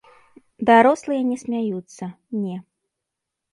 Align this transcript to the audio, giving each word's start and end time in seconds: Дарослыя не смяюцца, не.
Дарослыя 0.69 1.21
не 1.29 1.37
смяюцца, 1.43 2.05
не. 2.49 2.57